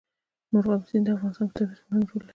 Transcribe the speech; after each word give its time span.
مورغاب 0.51 0.81
سیند 0.89 1.03
د 1.07 1.09
افغانستان 1.15 1.47
په 1.49 1.53
طبیعت 1.57 1.77
کې 1.83 1.87
مهم 1.89 2.03
رول 2.09 2.21
لري. 2.23 2.29